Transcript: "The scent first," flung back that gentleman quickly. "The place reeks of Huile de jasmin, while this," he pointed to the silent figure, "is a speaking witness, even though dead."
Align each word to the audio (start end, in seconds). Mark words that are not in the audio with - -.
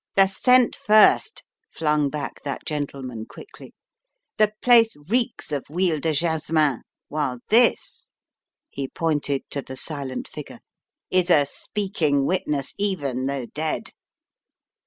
"The 0.15 0.25
scent 0.25 0.75
first," 0.75 1.43
flung 1.69 2.09
back 2.09 2.41
that 2.41 2.65
gentleman 2.65 3.27
quickly. 3.27 3.75
"The 4.37 4.51
place 4.59 4.95
reeks 5.07 5.51
of 5.51 5.67
Huile 5.67 5.99
de 5.99 6.11
jasmin, 6.11 6.81
while 7.07 7.37
this," 7.49 8.09
he 8.71 8.87
pointed 8.87 9.43
to 9.51 9.61
the 9.61 9.77
silent 9.77 10.27
figure, 10.27 10.61
"is 11.11 11.29
a 11.29 11.45
speaking 11.45 12.25
witness, 12.25 12.73
even 12.79 13.27
though 13.27 13.45
dead." 13.45 13.91